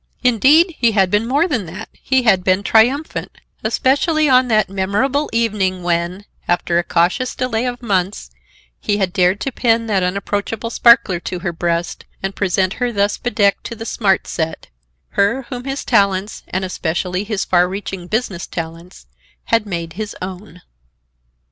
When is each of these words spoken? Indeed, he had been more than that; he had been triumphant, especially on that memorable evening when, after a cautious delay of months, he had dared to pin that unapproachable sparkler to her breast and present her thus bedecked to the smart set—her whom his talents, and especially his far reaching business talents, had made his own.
Indeed, 0.23 0.73
he 0.79 0.93
had 0.93 1.11
been 1.11 1.27
more 1.27 1.47
than 1.47 1.67
that; 1.67 1.87
he 1.93 2.23
had 2.23 2.43
been 2.43 2.63
triumphant, 2.63 3.37
especially 3.63 4.27
on 4.27 4.47
that 4.47 4.67
memorable 4.67 5.29
evening 5.31 5.83
when, 5.83 6.25
after 6.47 6.79
a 6.79 6.83
cautious 6.83 7.35
delay 7.35 7.65
of 7.67 7.83
months, 7.83 8.31
he 8.79 8.97
had 8.97 9.13
dared 9.13 9.39
to 9.41 9.51
pin 9.51 9.85
that 9.85 10.01
unapproachable 10.01 10.71
sparkler 10.71 11.19
to 11.19 11.37
her 11.41 11.53
breast 11.53 12.05
and 12.23 12.35
present 12.35 12.73
her 12.81 12.91
thus 12.91 13.19
bedecked 13.19 13.63
to 13.65 13.75
the 13.75 13.85
smart 13.85 14.25
set—her 14.25 15.43
whom 15.49 15.65
his 15.65 15.85
talents, 15.85 16.41
and 16.47 16.65
especially 16.65 17.23
his 17.23 17.45
far 17.45 17.69
reaching 17.69 18.07
business 18.07 18.47
talents, 18.47 19.05
had 19.49 19.67
made 19.67 19.93
his 19.93 20.15
own. 20.19 20.63